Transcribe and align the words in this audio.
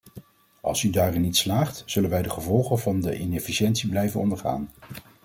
Als 0.61 0.83
u 0.83 0.89
daarin 0.89 1.21
niet 1.21 1.37
slaagt, 1.37 1.83
zullen 1.85 2.09
wij 2.09 2.21
de 2.21 2.29
gevolgen 2.29 2.79
van 2.79 3.01
de 3.01 3.17
inefficiëntie 3.19 3.89
blijven 3.89 4.19
ondergaan. 4.19 4.69